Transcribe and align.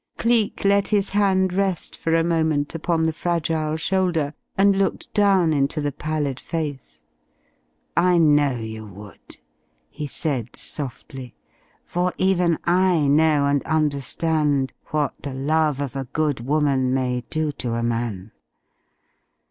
Cleek 0.17 0.65
let 0.65 0.87
his 0.87 1.11
hand 1.11 1.53
rest 1.53 1.95
for 1.95 2.15
a 2.15 2.23
moment 2.23 2.73
upon 2.73 3.03
the 3.03 3.13
fragile 3.13 3.77
shoulder, 3.77 4.33
and 4.57 4.75
looked 4.75 5.13
down 5.13 5.53
into 5.53 5.79
the 5.79 5.91
pallid 5.91 6.39
face. 6.39 7.03
"I 7.95 8.17
know 8.17 8.55
you 8.57 8.83
would," 8.87 9.37
he 9.91 10.07
said 10.07 10.55
softly, 10.55 11.35
"for 11.85 12.13
even 12.17 12.57
I 12.63 13.07
know 13.09 13.45
and 13.45 13.63
understand 13.65 14.73
what 14.87 15.13
the 15.21 15.35
love 15.35 15.79
of 15.79 15.95
a 15.95 16.05
good 16.05 16.39
woman 16.47 16.95
may 16.95 17.21
do 17.29 17.51
to 17.61 17.73
a 17.73 17.83
man. 17.83 18.31